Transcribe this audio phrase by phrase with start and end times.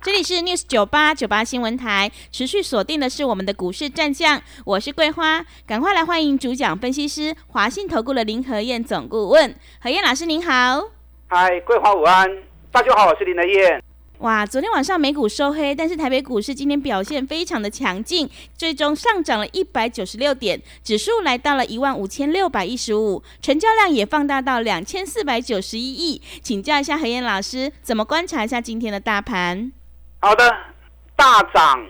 [0.00, 10.90] 这里是 News 九八九八新闻台，持续锁定的是我们的股市战将，我是桂花，赶快来欢迎主讲分析师华信投顾的林和燕总顾问，何燕老师您好。
[11.26, 12.30] 嗨，桂花午安，
[12.70, 13.82] 大家好，我是林和燕。
[14.18, 26.22] 哇，昨天晚上美股收黑，但是台北股市今天表现非常的强劲，最终上涨了一百九十六点，指数来到了一万五千六百一十五，成交量也放大到两千四百九十一亿。
[26.40, 29.72] 请教一下何燕老师，怎么观察一下今天的大盘？
[30.20, 30.56] 好的，
[31.14, 31.86] 大涨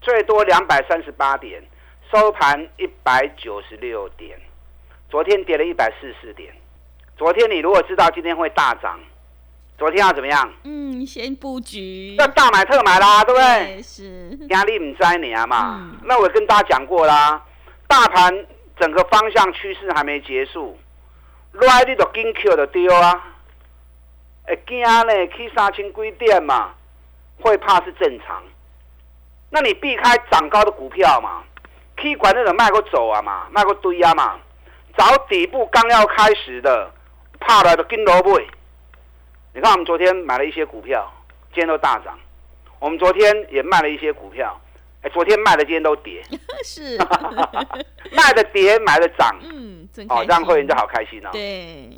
[0.00, 1.60] 最多两百三十八点，
[2.12, 4.38] 收盘一百九十六点。
[5.10, 6.54] 昨天跌了一百四十四点。
[7.16, 9.00] 昨天你如果知道今天会大涨，
[9.76, 10.48] 昨天要怎么样？
[10.62, 12.14] 嗯，先布局。
[12.14, 13.82] 要大买特买啦，对不对？
[13.82, 14.38] 是。
[14.50, 15.90] 压力唔在你啊嘛。
[16.04, 17.44] 那我跟大家讲过啦，
[17.88, 18.46] 大盘
[18.78, 20.78] 整个方向趋势还没结束，
[21.50, 23.34] 来你就紧 Q 就丢啊。
[24.44, 26.75] 会惊呢，去三千几点嘛？
[27.40, 28.42] 会怕是正常，
[29.50, 31.42] 那你避开涨高的股票嘛？
[31.96, 34.38] 可以管那种卖过走啊嘛，卖过堆啊嘛，
[34.98, 36.90] 找底部刚要开始的，
[37.40, 38.38] 怕了的金萝卜。
[39.54, 41.10] 你看我们昨天买了一些股票，
[41.54, 42.18] 今天都大涨。
[42.78, 44.60] 我们昨天也卖了一些股票，
[45.00, 46.22] 哎，昨天卖的今天都跌。
[46.62, 46.98] 是，
[48.12, 49.34] 卖的跌，买的涨。
[49.42, 51.30] 嗯，哦，让会员就好开心哦。
[51.32, 51.88] 对。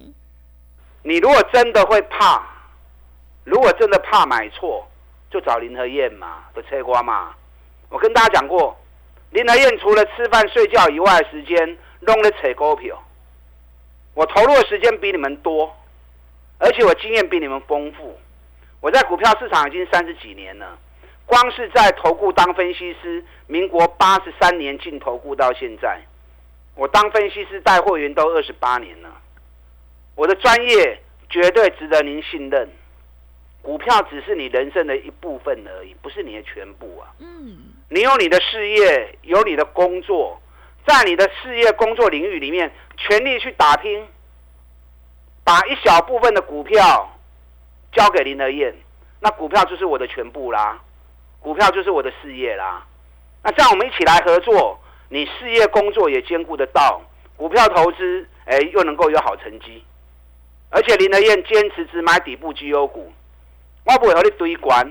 [1.02, 2.40] 你如果真的会怕，
[3.42, 4.88] 如果真的怕买错。
[5.30, 7.34] 就找林和燕嘛的车瓜嘛，
[7.90, 8.76] 我跟大家讲过，
[9.30, 13.02] 林和燕除了吃饭睡觉以外的时间，弄了扯股票。
[14.14, 15.76] 我投入的时间比你们多，
[16.58, 18.18] 而且我经验比你们丰富。
[18.80, 20.78] 我在股票市场已经三十几年了，
[21.26, 26.00] 光是在投顾当分析师，民国八十三年进投顾到现在，
[26.74, 29.10] 我当分析师带货员都二十八年了。
[30.14, 32.68] 我的专业绝对值得您信任。
[33.60, 37.12] 股票只是你人生的一部分而已，不是你的全部啊。
[37.18, 37.58] 嗯，
[37.90, 40.40] 你有你的事业，有你的工作，
[40.86, 44.06] 在你的事业工作领域里面，全力去打拼，
[45.44, 47.18] 把一小部分的股票
[47.92, 48.74] 交给林德燕，
[49.20, 50.80] 那股票就是我的全部啦，
[51.40, 52.86] 股票就是我的事业啦。
[53.42, 54.80] 那这样我们一起来合作，
[55.10, 57.02] 你事业工作也兼顾得到，
[57.36, 59.84] 股票投资哎又能够有好成绩，
[60.70, 63.12] 而且林德燕坚持只买底部绩优股。
[63.88, 64.86] 我不会和你堆关，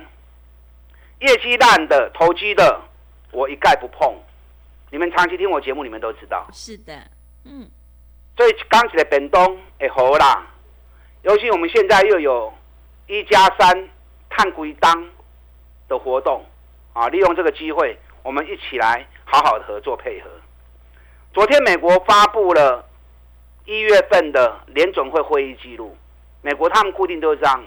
[1.19, 2.81] 业绩烂的、投机的，
[3.31, 4.11] 我一概不碰。
[4.89, 6.47] 你们长期听我节目，你们都知道。
[6.51, 6.93] 是的，
[7.45, 7.69] 嗯。
[8.35, 10.47] 所以刚起来本东会好啦，
[11.21, 12.51] 尤其我们现在又有
[13.05, 13.87] 一加三
[14.31, 15.07] 碳归当
[15.87, 16.43] 的活动
[16.93, 20.29] 啊，利用这个机会，我们一起来好好的合作配合。
[21.35, 22.83] 昨天美国发布了
[23.65, 25.95] 一月份的联总会会议记录，
[26.41, 27.63] 美国他们固定都是这样。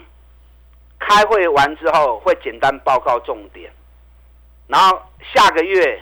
[1.00, 3.72] 开会完之后会简单报告重点，
[4.68, 5.02] 然后
[5.34, 6.00] 下个月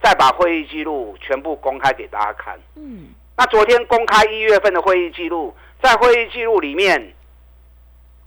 [0.00, 2.56] 再把会议记录全部公开给大家看。
[2.76, 7.14] 嗯，那昨天公开一月份的会议记录，在会议记录里面，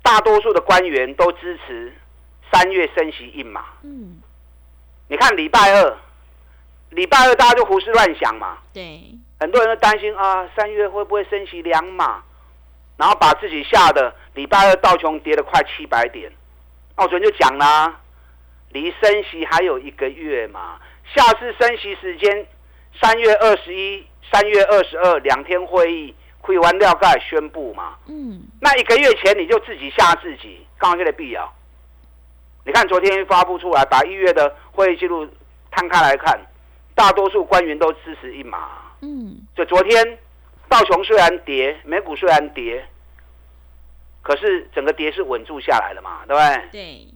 [0.02, 1.94] 大多数的官员都支持
[2.52, 3.66] 三月升息一码。
[3.84, 4.20] 嗯，
[5.08, 5.98] 你看礼拜二，
[6.90, 8.58] 礼拜二大家就胡思乱想嘛。
[8.74, 9.02] 对，
[9.40, 12.24] 很多人都担心啊，三月会不会升息两码？
[13.00, 16.30] 然后把自己吓得礼拜二道琼跌了快七百点，
[16.98, 17.98] 那我昨天就讲啦，
[18.74, 20.78] 离升息还有一个月嘛，
[21.16, 22.46] 下次升息时间
[23.00, 27.96] 三月二十一、三月二十二两天会议，会完料盖宣布嘛。
[28.08, 31.50] 嗯，那一个月前你就自己吓自己，刚好就得必要。
[32.66, 35.26] 你看昨天发布出来，把一月的会议记录
[35.72, 36.38] 摊开来看，
[36.96, 38.72] 大多数官员都支持一码。
[39.00, 40.20] 嗯，就昨天。
[40.70, 42.88] 道琼虽然跌，美股虽然跌，
[44.22, 46.70] 可是整个跌是稳住下来了嘛，对不对？
[46.72, 47.08] 对。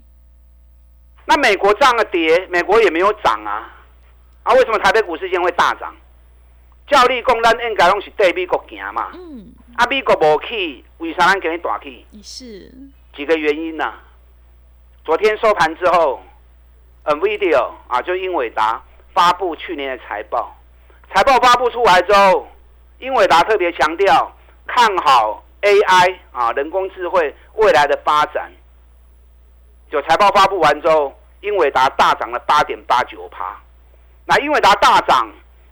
[1.26, 3.72] 那美国涨了跌，美国也没有涨啊，
[4.42, 5.96] 啊，为什么台北股市现在会大涨？
[6.88, 9.12] 照例讲，咱应该拢是对美国行嘛。
[9.14, 9.54] 嗯。
[9.76, 12.04] 啊，美国无去，为啥咱给你大去？
[12.24, 12.72] 是。
[13.16, 13.94] 几个原因呐？
[15.06, 16.24] 昨天收盘之后
[17.06, 18.84] ，NVIDIA 啊，就英伟达
[19.14, 20.58] 发布去年的财报，
[21.14, 22.48] 财报发布出来之后。
[23.04, 24.34] 英伟达特别强调
[24.66, 28.50] 看好 AI 啊，人工智慧未来的发展。
[29.92, 33.60] 就财报发布完之后，英伟达大涨了八点八九趴。
[34.26, 35.30] 那英伟达大涨，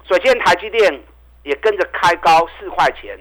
[0.09, 1.01] 首先台积电
[1.43, 3.17] 也跟着开高四块钱，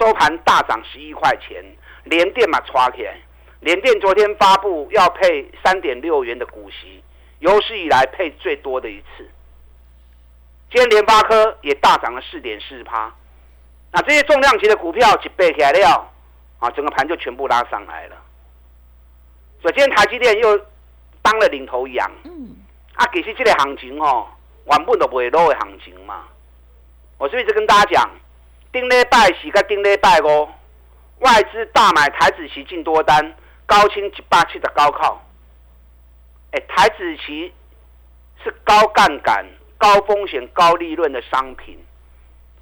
[0.00, 1.64] 收盘大涨十一块钱。
[2.02, 3.16] 联电嘛，抓起来，
[3.60, 7.00] 联电昨天发布要配三点六元的股息，
[7.38, 9.30] 有史以来配最多的一次。
[10.72, 13.14] 今天联发科也大涨了四点四趴。
[13.94, 16.10] 那这些重量级的股票一背起来了，
[16.58, 18.16] 啊，整个盘就全部拉上来了。
[19.62, 20.60] 所以今天台积电又
[21.22, 22.10] 当了领头羊。
[22.24, 22.56] 嗯。
[22.94, 24.26] 啊，其实这个行情哦，
[24.66, 26.24] 原本都不会落的行情嘛。
[27.18, 28.10] 我是不是跟大家讲，
[28.72, 30.48] 顶礼拜四跟顶礼拜五，
[31.20, 35.24] 外资大买台子期进多单，高清一百七的高靠。
[36.50, 37.52] 哎，台子期
[38.42, 39.46] 是高杠杆、
[39.78, 41.78] 高风险、高利润的商品。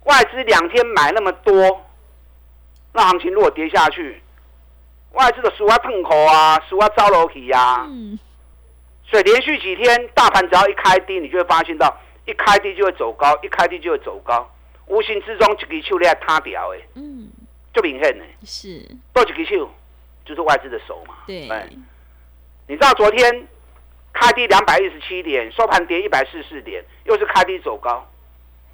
[0.04, 1.84] 外资两天买那么多，
[2.93, 4.20] 那行情如果跌下去，
[5.12, 7.87] 外资的输啊痛口啊，输啊糟楼体呀。
[7.88, 8.19] 嗯。
[9.04, 11.94] 所以连续几天大盘只要一开低，你就会发现到
[12.25, 14.50] 一开低就会走高，一开低就会走高，
[14.87, 16.84] 无形之中一只手在塌掉，诶。
[16.94, 17.28] 嗯。
[17.75, 18.25] 就明显呢。
[18.44, 18.84] 是。
[19.12, 19.70] 多一只手，
[20.25, 21.14] 就是外资的手嘛。
[21.26, 21.49] 对。
[22.66, 23.46] 你知道昨天
[24.12, 28.08] 开低两百一十七点，收盘跌一百四十四点，又是开低走高。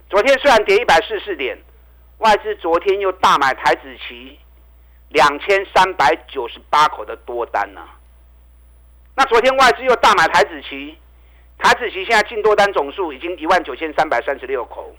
[0.08, 1.58] 昨天虽然跌一百四十四点，
[2.16, 4.38] 外资昨天又大买台子期
[5.10, 7.82] 两千三百九十八口的多单呢。
[9.14, 10.96] 那昨天外资又大买台子期，
[11.58, 14.96] 台子期现在净多单总数已经一万九千三百三十六口，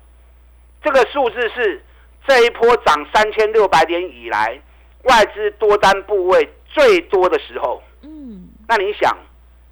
[0.83, 1.83] 这个数字是
[2.27, 4.61] 这一波涨三千六百点以来
[5.05, 7.81] 外资多单部位最多的时候。
[8.03, 9.17] 嗯，那你想，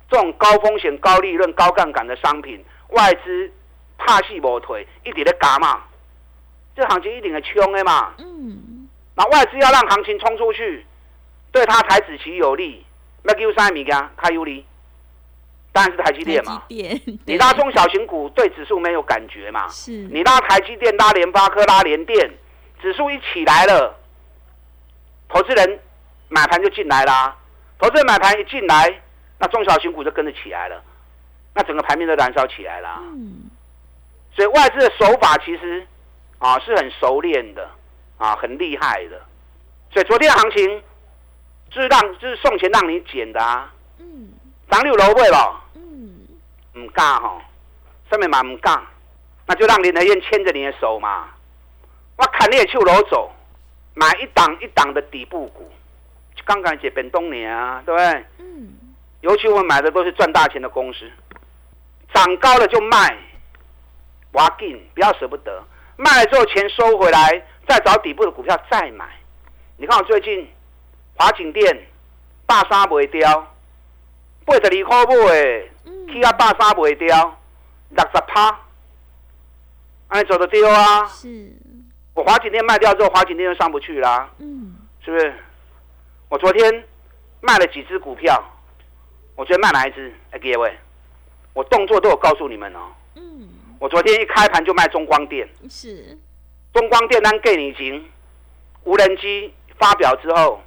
[0.09, 3.51] 这种高风险、高利润、高杠杆的商品，外资。
[3.97, 5.83] 怕死无退，一直咧加嘛，
[6.75, 8.13] 这行情一定会冲的嘛。
[8.19, 10.85] 嗯，那外资要让行情冲出去，
[11.51, 12.85] 对他台子期有利，
[13.23, 14.09] 那叫啥物件？
[14.15, 14.65] 它有利，
[15.71, 16.63] 当然是台积电嘛。
[17.25, 19.67] 你拉中小型股对指数没有感觉嘛？
[19.69, 19.91] 是。
[19.91, 22.31] 你拉台积电、拉联发科、拉联电，
[22.81, 23.95] 指数一起来了，
[25.27, 25.79] 投资人
[26.29, 27.35] 买盘就进来啦。
[27.79, 29.01] 投资人买盘一进来，
[29.39, 30.81] 那中小型股就跟着起来了，
[31.53, 32.99] 那整个盘面都燃烧起来了。
[33.13, 33.46] 嗯。
[34.37, 35.85] 所以外资的手法其实
[36.37, 37.67] 啊是很熟练的
[38.19, 39.19] 啊，很厉害的。
[39.91, 40.83] 所以昨天的行情
[41.71, 43.73] 就是让就是送钱让你捡的啊。
[43.97, 44.29] 嗯。
[44.69, 45.59] 涨六楼位了。
[45.73, 46.27] 嗯。
[46.75, 47.41] 唔干哈，
[48.11, 48.79] 上面嘛唔干，
[49.47, 51.29] 那就让林德燕牵着你的手嘛。
[52.15, 53.31] 我砍你也去楼走，
[53.95, 55.71] 买一档一档的底部股，
[56.45, 58.25] 刚刚解本东年啊，对不对？
[58.37, 58.77] 嗯。
[59.21, 61.09] 尤其我们买的都是赚大钱的公司，
[62.13, 63.17] 涨高了就卖。
[64.37, 65.63] 挖紧，不要舍不得，
[65.95, 69.05] 卖了之后钱收回来，再找底部的股票再买。
[69.77, 70.47] 你看我最近
[71.15, 71.87] 华景店
[72.45, 73.55] 大沙不会掉，
[74.45, 77.39] 八十二块买，起啊大沙不会掉，
[77.89, 78.59] 六十趴，
[80.09, 81.05] 哎走得丢啊！
[81.07, 81.51] 是，
[82.13, 84.29] 我华景店卖掉之后，华景店就上不去啦。
[84.37, 85.33] 嗯，是不是？
[86.29, 86.83] 我昨天
[87.41, 88.43] 卖了几只股票，
[89.35, 90.13] 我昨天卖哪一只？
[90.29, 90.77] 哎，各位，
[91.53, 92.93] 我动作都有告诉你们哦。
[93.77, 93.79] 嗯。
[93.79, 96.17] 我昨天一开盘就卖中光电，是。
[96.73, 98.03] 中光电咱给你钱，
[98.83, 100.61] 无人机发表之后，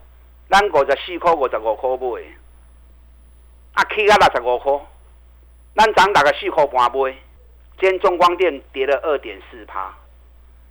[0.49, 2.23] 咱五十四块五十五块买，
[3.75, 4.73] 啊起啊六十五块，
[5.77, 7.13] 咱涨大概四块半买，
[7.79, 9.95] 今天中光电跌了二点四趴，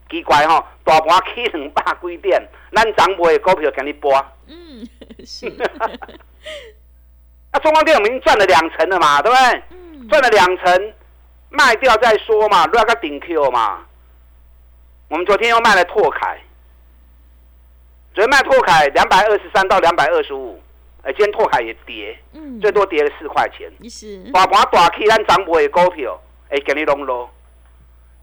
[0.09, 2.41] 奇怪吼，大盘起两百几点，
[2.73, 4.13] 咱涨买的股票给你播，
[4.47, 4.85] 嗯
[5.25, 5.47] 是，
[7.51, 9.63] 啊中光电我们已经赚了两成了嘛，对不对？
[9.71, 10.93] 嗯，赚了两成。
[11.49, 13.79] 卖掉再说嘛，不要个顶 Q 嘛。
[15.07, 16.39] 我们昨天又卖了拓凯，
[18.13, 20.61] 昨天卖拓凯两百二十三到两百二十五，
[21.01, 23.71] 哎，今天拓凯也跌，嗯，最多跌了四块钱。
[23.89, 27.27] 是，把盘大 K 咱涨不的股票，哎，给你弄咯。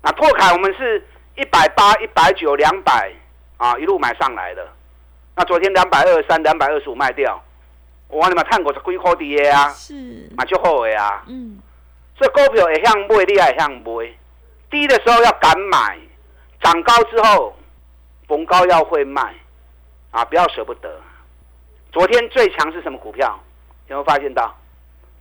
[0.03, 1.05] 那拓凯我们是
[1.35, 3.13] 一百八、一百九、两百
[3.57, 4.65] 啊，一路买上来的。
[5.35, 7.43] 那昨天两百二十三、两百二十五卖掉，
[8.07, 9.69] 我你们看过是几块跌啊？
[9.71, 11.25] 是，买就好的啊。
[11.27, 11.59] 嗯。
[12.19, 14.15] 这股票也向买，你也向买。
[14.71, 15.99] 低的时候要敢买，
[16.63, 17.55] 涨高之后
[18.27, 19.35] 逢高要会卖，
[20.11, 21.01] 啊，不要舍不得。
[21.93, 23.39] 昨天最强是什么股票？
[23.89, 24.55] 有没有发现到？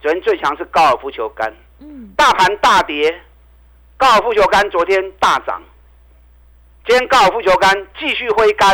[0.01, 1.53] 昨天最强是高尔夫球杆。
[1.79, 2.13] 嗯。
[2.15, 3.21] 大盘大跌，
[3.97, 5.61] 高尔夫球杆昨天大涨。
[6.87, 8.73] 今天高尔夫球杆继续挥杆。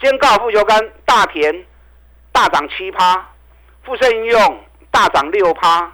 [0.00, 1.64] 今天高尔夫球杆大田
[2.30, 3.28] 大涨七趴，
[3.84, 5.92] 富盛应用大涨六趴。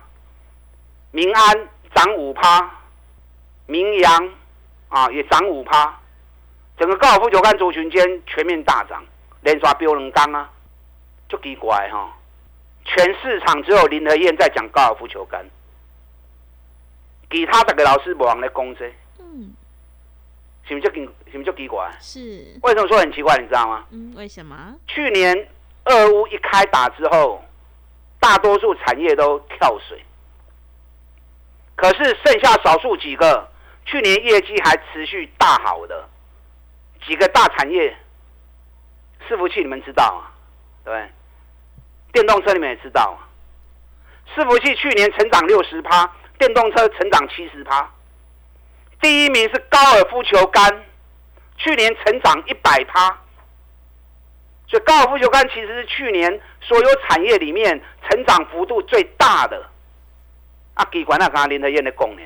[1.12, 2.70] 民安涨五趴，
[3.66, 4.30] 民扬
[4.88, 6.00] 啊也涨五趴，
[6.76, 9.04] 整个高尔夫球杆族群间全面大涨，
[9.42, 10.50] 连刷标两缸啊，
[11.28, 12.16] 就奇怪哈！
[12.84, 15.44] 全市场只有林和燕在讲高尔夫球杆，
[17.30, 18.92] 其他这个老师无人来攻这。
[19.18, 19.54] 嗯。
[20.64, 21.00] 是不是就奇
[21.30, 21.90] 是不是就奇怪？
[22.00, 23.36] 是，为什么说很奇怪？
[23.36, 23.84] 你知道吗？
[23.90, 24.74] 嗯，为什么？
[24.86, 25.48] 去年
[25.84, 27.44] 俄乌一开打之后，
[28.20, 30.00] 大多数产业都跳水，
[31.82, 33.50] 可是剩下少数几个
[33.84, 36.08] 去年业绩还持续大好的
[37.04, 37.96] 几个大产业，
[39.26, 40.30] 伺服器你们知道啊？
[40.84, 41.10] 对，
[42.12, 43.26] 电动车你们也知道啊。
[44.32, 46.08] 伺服器去年成长六十趴，
[46.38, 47.90] 电动车成长七十趴。
[49.00, 50.84] 第一名是高尔夫球杆，
[51.56, 53.08] 去年成长一百趴。
[54.68, 59.71] 所以高尔夫球杆其实是去年所有产业里面成长幅度最大的。
[60.82, 62.22] 啊，机关那刚刚林德燕的供呢？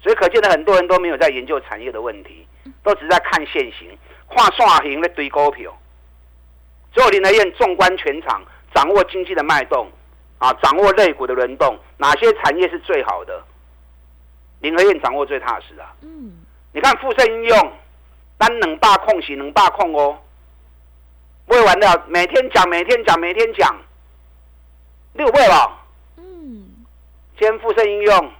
[0.00, 2.46] 所以可见的很多人都没有在研究产业的问题，
[2.82, 5.76] 都只在看现行，画线型的堆股票。
[6.94, 8.42] 只有林德燕纵观全场，
[8.74, 9.88] 掌握经济的脉动。
[10.38, 13.42] 啊，掌握肋骨的轮动，哪些产业是最好的？
[14.60, 15.92] 林和燕掌握最踏实啊。
[16.00, 16.30] 嗯，
[16.72, 17.72] 你看富盛应用，
[18.38, 20.16] 单能霸控洗能霸控哦，
[21.44, 23.76] 不会完了，每天讲，每天讲，每天讲，
[25.14, 25.77] 六倍了。
[27.38, 28.32] 天富盛应用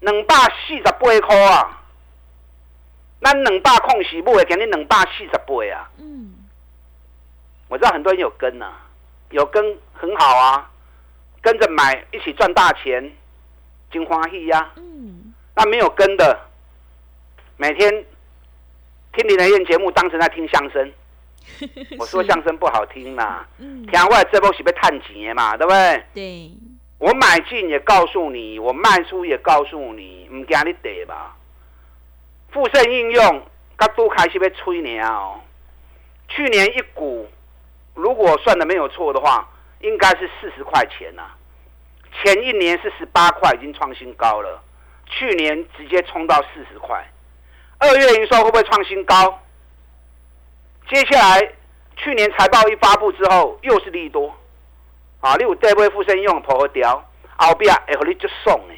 [0.00, 1.20] 冷霸四十八块
[1.50, 1.82] 啊，
[3.20, 5.90] 咱冷霸控洗不会给你冷霸四十八啊。
[5.98, 6.34] 嗯，
[7.68, 8.72] 我知道很多人有跟呐。
[9.30, 10.70] 有跟很好啊，
[11.42, 13.12] 跟着买一起赚大钱，
[13.92, 14.72] 金花喜呀。
[14.76, 15.34] 嗯。
[15.54, 16.38] 那没有跟的，
[17.58, 17.90] 每天
[19.12, 20.92] 听林德燕节目当成在听相声。
[21.98, 23.44] 我说相声不好听嘛。
[23.58, 23.84] 嗯。
[23.86, 26.04] 听我这波是被探钱嘛，对不对？
[26.14, 26.50] 对。
[26.98, 31.36] 我买进也告诉你，我卖出也告诉你，唔惊你跌吧。
[32.50, 33.42] 富盛应用，
[33.76, 35.40] 它都开始被吹年哦。
[36.28, 37.28] 去年一股。
[37.94, 39.48] 如果算的没有错的话，
[39.80, 41.22] 应该是四十块钱呐。
[42.12, 44.62] 前一年是十八块，已经创新高了。
[45.06, 47.04] 去年直接冲到四十块，
[47.78, 49.40] 二月营收会不会创新高？
[50.88, 51.52] 接下来，
[51.96, 54.32] 去年财报一发布之后，又是利多
[55.20, 55.34] 啊！
[55.36, 57.04] 你有代位富生用破掉，
[57.36, 58.74] 后壁会和你就送呢。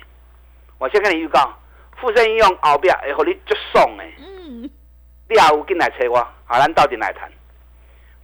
[0.79, 1.53] 我先跟你预告，
[2.01, 4.03] 富生用后壁会和你就送呢。
[4.19, 4.63] 嗯，
[5.29, 6.17] 你也有进来找我，
[6.47, 7.31] 好，咱到底来谈。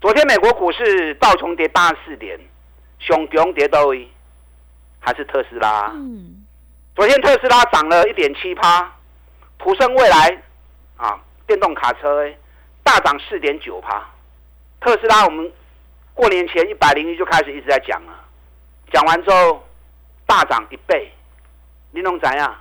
[0.01, 2.39] 昨天美国股市道琼跌八十四点，
[2.99, 4.09] 熊熊跌到位，
[5.01, 5.91] 还是特斯拉。
[5.95, 6.47] 嗯，
[6.95, 8.93] 昨天特斯拉涨了一点七趴，
[9.59, 10.43] 普生未来
[10.97, 12.27] 啊，电动卡车
[12.83, 14.07] 大涨四点九趴。
[14.81, 15.51] 特斯拉我们
[16.17, 18.25] 过年前一百零一就开始一直在讲了，
[18.91, 19.63] 讲完之后
[20.27, 21.13] 大涨一倍，
[21.93, 22.57] 你弄怎样？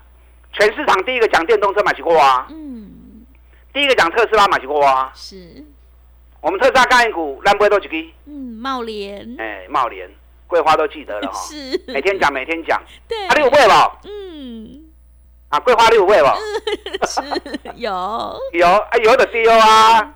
[0.52, 2.46] 全市场第一个讲电动车买起过啊？
[2.50, 3.26] 嗯，
[3.74, 5.10] 第一个讲特斯拉买起过啊？
[5.16, 5.64] 是。
[6.42, 7.96] 我们特斯拉概念股，烂不会多几个。
[8.26, 9.36] 嗯，茂联。
[9.40, 10.10] 哎，茂联，
[10.48, 11.40] 桂花都记得了哈。
[11.48, 11.82] 是。
[11.88, 12.80] 每天讲，每天讲。
[13.08, 13.26] 对。
[13.28, 14.00] 啊，你有会吧？
[14.04, 14.92] 嗯。
[15.50, 16.38] 啊，桂花你有会吧？
[17.08, 17.22] 是。
[17.76, 17.92] 有。
[18.54, 20.14] 有啊，有的丢啊！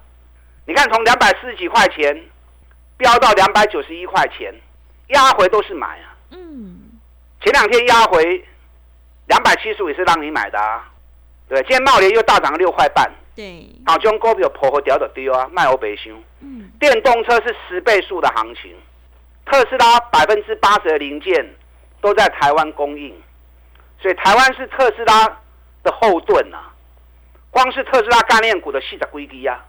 [0.67, 2.28] 你看，从两百四十几块钱
[2.99, 4.53] 飙到两百九十一块钱，
[5.07, 6.13] 压回都是买啊。
[6.31, 6.99] 嗯。
[7.41, 8.45] 前两天压回
[9.27, 10.91] 两百七十五也是让你买的啊。
[11.47, 13.09] 对，今天茂联又大涨了六块半。
[13.35, 16.11] 对，好，将股票破和掉的丢啊，卖欧北修。
[16.41, 18.75] 嗯，电动车是十倍数的行情，
[19.45, 21.55] 特斯拉百分之八十的零件
[22.01, 23.15] 都在台湾供应，
[24.01, 25.25] 所以台湾是特斯拉
[25.83, 26.73] 的后盾啊。
[27.49, 29.65] 光是特斯拉概念股的细则规低啊，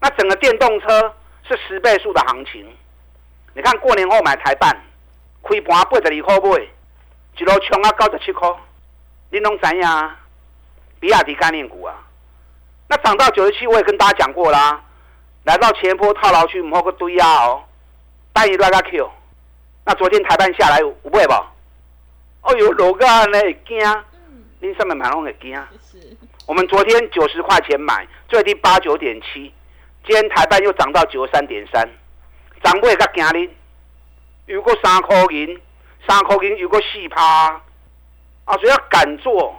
[0.00, 1.14] 那整个电动车
[1.48, 2.66] 是十倍数的行情。
[3.54, 4.76] 你看过年后买台办，
[5.42, 6.66] 开盘八十二块买，
[7.38, 8.48] 一路冲啊九十七块，
[9.30, 10.10] 你拢知影？
[10.98, 11.94] 比亚迪概念股啊。
[12.88, 14.82] 那涨到九十七，我也跟大家讲过啦。
[15.44, 17.64] 来到前坡套牢区，摸个堆啊哦，
[18.32, 19.10] 单一拉拉 Q。
[19.84, 21.32] 那昨天台半下来有买不？
[22.42, 23.78] 哦哟，老个呢会惊，
[24.60, 25.60] 你上面买拢会惊。
[26.46, 29.52] 我们昨天九十块钱买，最低八九点七，
[30.06, 31.84] 今天台半又涨到九十三点三，
[32.62, 33.50] 涨不会较惊哩。
[34.46, 35.60] 如果三块银，
[36.06, 37.60] 三块银如果四趴，
[38.44, 39.52] 啊，所以要敢做，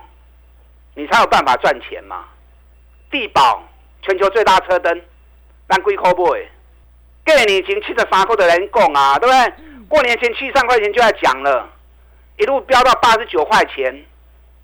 [0.95, 2.23] 你才有办法赚钱嘛。
[3.11, 3.61] 地保
[4.01, 5.01] 全球最大车灯，
[5.67, 6.49] 咱几块买？
[7.25, 9.53] 过年前七十三块的人讲啊，对不对？
[9.89, 11.69] 过年前七十三块钱就要讲了，
[12.37, 14.05] 一路飙到八十九块钱。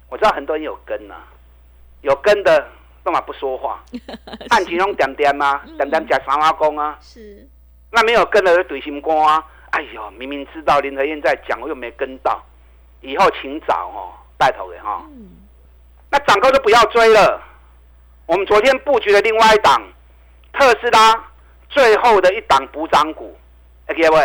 [0.07, 1.15] 我知道很多人有跟呐，
[2.01, 2.69] 有跟的
[3.03, 3.83] 干嘛不说话？
[4.49, 5.61] 按其中点点啊？
[5.77, 6.97] 点点讲三花工啊？
[7.01, 7.47] 是。
[7.91, 9.45] 那没有跟的就怼心肝啊！
[9.71, 12.43] 哎呦，明明知道林德燕在讲，我又没跟到，
[13.01, 15.03] 以后请早哦，带头的哈。
[16.09, 17.41] 那涨高就不要追了。
[18.25, 19.81] 我们昨天布局的另外一档
[20.53, 21.31] 特斯拉
[21.69, 23.35] 最后的一档补涨股
[23.89, 24.15] ，OK 不？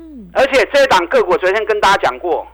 [0.00, 0.30] 嗯。
[0.34, 2.46] 而且这一档个股昨天跟大家讲过，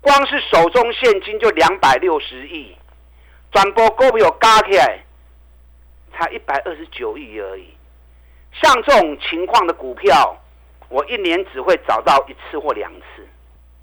[0.00, 2.76] 光是手中现金就两百六十亿，
[3.54, 4.98] 转播股票加起来
[6.12, 7.72] 才一百二十九亿而已。
[8.52, 10.36] 像这种情况的股票，
[10.88, 13.24] 我一年只会找到一次或两次，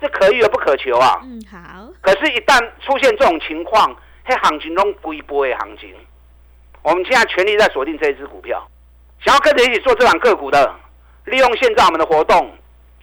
[0.01, 1.21] 这可遇而不可求啊。
[1.23, 1.87] 嗯，好。
[2.01, 5.95] 可是，一旦出现这种情况，嘿，行情中归波的行情，
[6.81, 8.69] 我们现在全力在锁定这一只股票，
[9.23, 10.75] 想要跟着一起做这档个股的，
[11.23, 12.53] 利用现在我们的活动，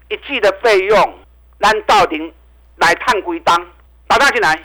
[0.09, 1.19] 一季的费用，
[1.57, 2.31] 让到顶
[2.77, 3.57] 来探归当，
[4.07, 4.63] 打大进来。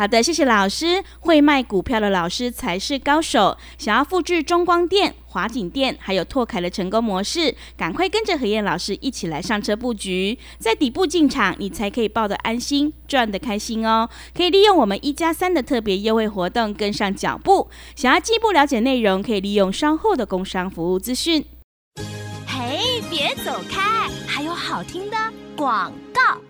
[0.00, 1.04] 好的，谢谢老师。
[1.18, 3.58] 会卖股票的老师才是高手。
[3.76, 14.08] 想要复制中光电、华景电还有拓凯的成功模式，赶快跟着何燕老师一起来上车布局，在底部进场，你才可以抱得安心，赚得开心哦。
[14.34, 17.68] 可以利用我们一加三的特别优惠活动跟上脚步。
[17.94, 21.44] 想要进一步了解内容，可以利用稍后的工商服务资讯。
[22.46, 25.16] 嘿，别走开，还有好听的
[25.54, 26.40] 广告。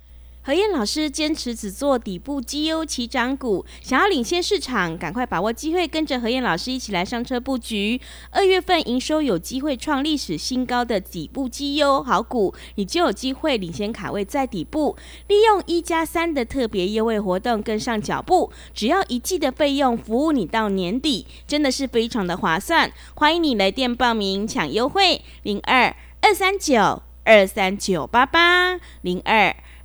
[0.43, 8.01] 何燕老师坚持只做底部绩优起涨股，想要领先市场，赶快把握机会，跟着何燕老师一起来上车布局。
[8.31, 14.97] 二月份营收有机会创历史新高，的底部绩优好股，你就有机会领先卡位在底部。
[15.29, 22.91] 利用一加三的特别优惠活动，跟上脚步，只要一季的费用，服务你到年底，真的是非常的划算。
[23.15, 29.55] 欢迎你来电报名抢优惠，零二二三九二三九八八零二。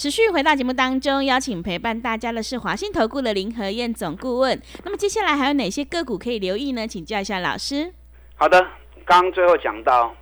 [0.00, 4.58] 持续回到节目当中，邀请陪伴大家的是华信投顾的林和燕总顾问。
[4.82, 6.88] 那么接下来还有哪些个股可以留意呢？
[6.88, 7.92] 请教一下老师。
[8.34, 8.58] 好的，
[9.04, 10.16] 刚刚最后讲到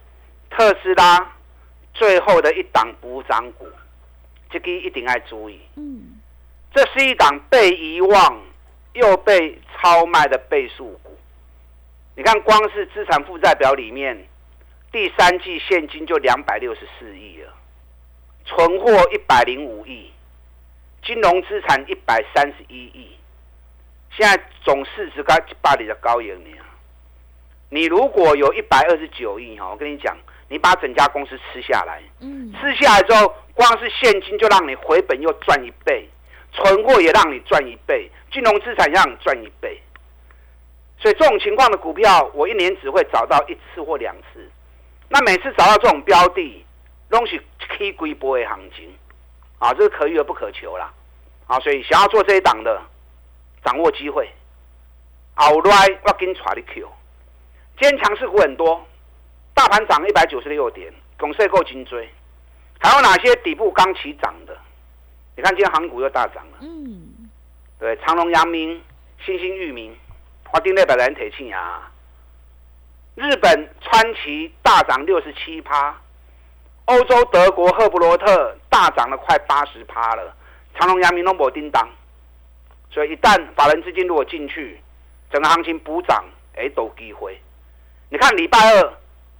[0.50, 1.32] 特斯拉
[1.94, 3.68] 最后的一档补涨股，
[4.50, 5.60] 这个一定要注意。
[5.76, 6.18] 嗯，
[6.74, 8.42] 这是一档被遗忘
[8.94, 11.16] 又被超卖的倍数股。
[12.16, 14.26] 你看，光是资产负债表里面，
[14.90, 17.54] 第三季现金就两百六十四亿了。
[18.48, 20.10] 存货一百零五亿，
[21.04, 23.10] 金融资产一百三十一亿，
[24.10, 26.56] 现在总市值该把你的高一年。
[27.68, 30.16] 你如果有一百二十九亿哈，我跟你讲，
[30.48, 36.08] 你把整家公司吃下来，嗯，吃下来之后，光是现金就让你回本又赚一倍，
[36.52, 39.78] 存货也让你赚一倍，金融资产让你赚一倍。
[40.98, 44.50] 所以这种情况的股票，我一年只会找到一次或两次。
[45.10, 46.64] 那每次找到这种标的。
[47.10, 47.40] 东西
[47.76, 48.92] 起规波的行情，
[49.58, 50.92] 啊，这是可遇而不可求啦，
[51.46, 52.80] 啊，所以想要做这一档的，
[53.64, 54.28] 掌握机会，
[55.34, 56.88] 后来我跟带你 Q，
[57.78, 58.84] 今天强势股很多，
[59.54, 62.08] 大盘涨一百九十六点，公司够颈椎，
[62.80, 64.56] 还有哪些底部刚起涨的？
[65.36, 67.30] 你看今天航股又大涨了，嗯，
[67.78, 68.82] 对，长隆、阳明、
[69.24, 69.96] 新兴、域名，
[70.52, 71.90] 我盯那百人铁气啊，
[73.14, 75.94] 日本川崎大涨六十七趴。
[76.88, 80.34] 欧洲德国赫伯罗特大涨了快八十趴了，
[80.74, 81.86] 长隆、阳明、龙博叮当，
[82.90, 84.80] 所以一旦法人资金如果进去，
[85.30, 86.24] 整个行情补涨，
[86.56, 87.38] 哎，都机会。
[88.08, 88.92] 你看礼拜二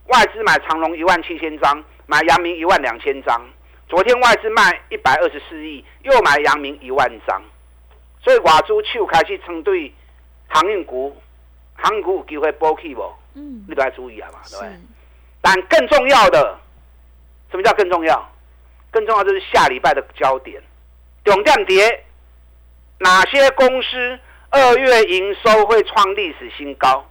[0.09, 3.41] 外资买长隆一万七千张，买阳明一万两千张，
[3.89, 7.43] 昨天外资卖一百二十四亿，又买阳明一万张，
[8.23, 9.91] 所以外资手开始针对
[10.49, 11.17] 航运股，
[11.77, 13.11] 航运股有机会补起不？
[13.33, 14.79] 嗯，你都要注意啊嘛，对不对？
[15.41, 16.59] 但更重要的。
[17.51, 18.31] 什么叫更重要？
[18.91, 20.63] 更重要就是下礼拜的焦点，
[21.23, 22.05] 重点跌，
[22.99, 27.07] 哪些公司二月营收会创历史新高？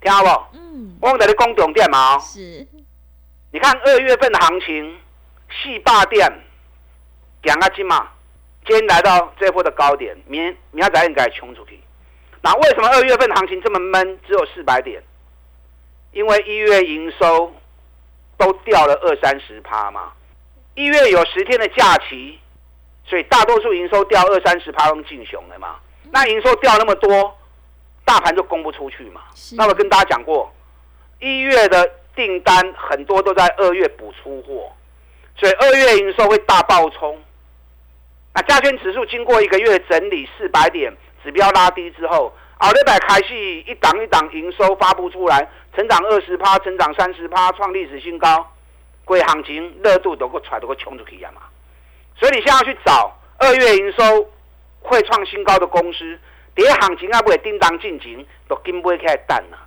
[0.00, 0.56] 听好不？
[0.56, 0.96] 嗯。
[1.02, 2.16] 我在你讲重点嘛。
[2.20, 2.64] 是。
[3.50, 4.98] 你看二月份的行情，
[5.50, 6.32] 细霸店
[7.42, 8.08] 两个金嘛，
[8.64, 11.80] 今天来到这波的高点，明明天再应该冲出去。
[12.40, 15.02] 那为什么二月份行情这么闷，只有四百点？
[16.12, 17.52] 因为一月营收。
[18.40, 20.12] 都掉了二三十趴嘛，
[20.74, 22.38] 一月有十天的假期，
[23.04, 25.76] 所以大多数营收掉二三十趴都进熊了嘛。
[26.10, 27.36] 那营收掉那么多，
[28.02, 29.20] 大盘就供不出去嘛。
[29.52, 30.50] 那我跟大家讲过，
[31.18, 34.72] 一月的订单很多都在二月补出货，
[35.36, 37.20] 所以二月营收会大爆冲。
[38.32, 40.90] 那加权指数经过一个月整理四百点，
[41.22, 42.32] 指标拉低之后。
[42.62, 48.52] 好，礼拜开始一档一档营收发布出来，成长二十趴，成长三十趴，创历史新高，
[49.06, 51.40] 贵行情热度都够踹，都够冲出去呀嘛。
[52.18, 54.28] 所以你现在去找二月营收
[54.82, 56.18] 会创新高的公司，
[56.54, 59.58] 跌行情啊不会叮当进行，都跟不开蛋了。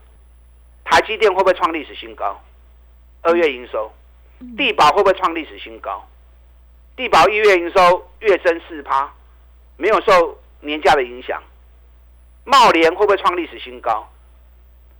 [0.85, 2.39] 台积电会不会创历史新高？
[3.23, 3.91] 二月营收，
[4.55, 6.07] 地保会不会创历史新高？
[6.95, 9.11] 地保一月营收月增四趴，
[9.77, 11.41] 没有受年假的影响。
[12.45, 14.07] 茂联会不会创历史新高？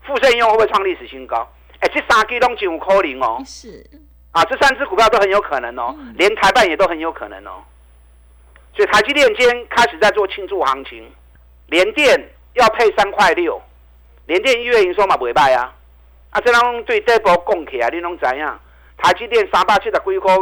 [0.06, 1.48] 富盛用会不会创历史新高？
[1.80, 3.42] 哎，这三支拢真有可能哦。
[3.46, 3.86] 是
[4.32, 7.64] 啊，这三只股票都很有可能哦，连台办也都很有可能哦。
[8.76, 11.12] 所以台积电今天开始在做庆祝行情，
[11.68, 12.20] 联电
[12.54, 13.62] 要配三块六，
[14.26, 15.72] 联电一月营收嘛不会败啊。
[16.32, 18.60] 啊，这拢对这波供起来，你拢知影？
[18.98, 20.34] 台积电三百七十几块，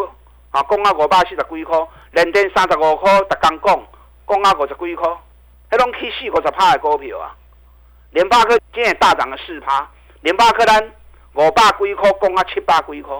[0.52, 1.78] 啊，讲啊五百四十几块，
[2.12, 3.88] 联电三十五块，逐工讲，
[4.28, 5.10] 讲啊五十几块，
[5.72, 7.36] 迄拢起四五十趴的股票啊。
[8.12, 10.92] 联发科今天也大涨了四趴，联发科单
[11.34, 13.16] 五百几块，讲啊七百几块，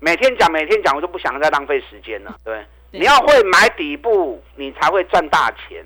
[0.00, 2.66] 每天讲每天讲，我都不想再浪费时间了，对。
[2.90, 5.82] 你要会买底部，你才会赚大钱。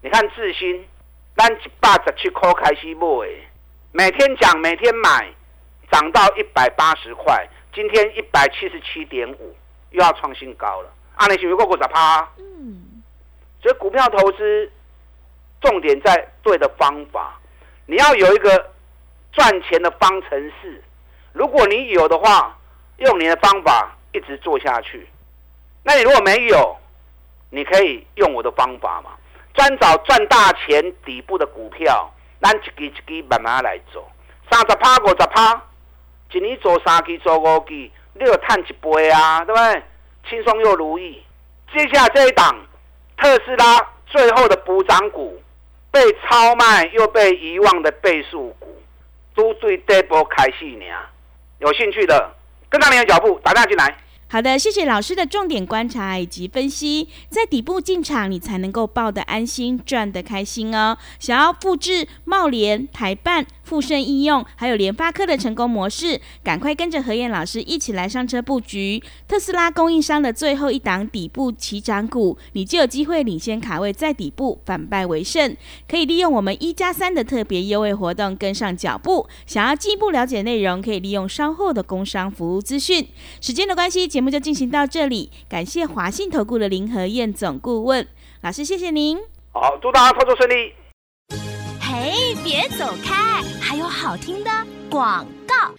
[0.00, 0.86] 你看智新，
[1.34, 3.28] 单一百十七块开始买，
[3.90, 5.28] 每天讲每天买，
[5.90, 9.54] 涨到一百八十块，今天一百七十七点五，
[9.90, 10.90] 又要创新高了。
[11.16, 12.26] 阿你是有过五十趴？
[12.38, 13.02] 嗯。
[13.60, 14.72] 所以股票投资
[15.60, 17.38] 重点在对的方法，
[17.86, 18.70] 你要有一个
[19.32, 20.82] 赚钱的方程式。
[21.32, 22.56] 如果你有的话，
[22.98, 25.08] 用你的方法一直做下去。
[25.84, 26.76] 那你如果没有，
[27.50, 29.10] 你可以用我的方法嘛，
[29.54, 34.10] 专找赚大钱底部的股票，咱一支一支慢慢来做，
[34.50, 35.62] 三十趴五十趴，
[36.32, 39.82] 一年做三期做五期，你有赚一倍啊，对不对？
[40.28, 41.22] 轻松又如意。
[41.72, 42.54] 接下来这一档
[43.16, 45.40] 特斯拉最后的补涨股，
[45.90, 48.82] 被超卖又被遗忘的倍数股，
[49.34, 50.84] 都对这波开戏呢。
[51.58, 52.34] 有兴趣的，
[52.68, 53.96] 跟上你的脚步，打电话进来。
[54.30, 60.98] 好的，谢谢老师的重点观察以及分析，在底部进场，你才能够抱得安心，赚得开心哦。
[61.18, 75.56] 想要复制茂联、台办、富盛应用还有联发科的成功模式，赶快跟着何燕老师一起来上车布局特斯拉供应商的最后一档底部起涨股，你就有机会领先卡位在底部，反败为胜。
[75.88, 79.26] 可以利用我们一加三的特别优惠活动跟上脚步。
[79.46, 83.08] 想要进一步了解内容，可以利用稍后的工商服务资讯。
[83.40, 84.06] 时间的关系。
[84.18, 88.04] 节目就进行到这里，感谢华信投顾的林和燕总顾问
[88.40, 89.16] 老师，谢谢您。
[89.52, 90.74] 好，祝大家操作顺利。
[91.80, 94.50] 嘿，别走开，还有好听的
[94.90, 95.72] 广告。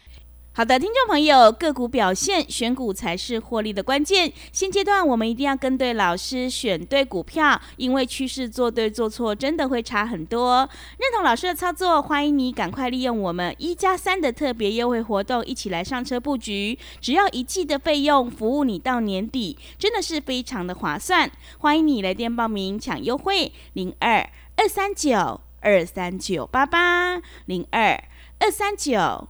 [0.60, 4.30] 好的，听众朋友，个股表现选股才是获利的关键。
[4.52, 10.70] 现阶段我们一定要跟对老师，选对股票，因为趋势做对做错真的会差很多。
[10.98, 16.78] 认同老师的操作，欢迎你赶快利用我们一加三的特别优惠活动，一起来上车布局。
[17.00, 21.32] 只要一季的费用，服务你到年底，真的是非常的划算。
[21.60, 28.04] 欢迎你来电报名抢优惠，零二二三九二三九八八零二
[28.40, 29.30] 二三九。